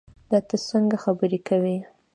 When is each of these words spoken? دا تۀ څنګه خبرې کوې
دا 0.31 0.39
تۀ 0.47 0.55
څنګه 0.69 0.97
خبرې 1.03 1.39
کوې 1.47 1.77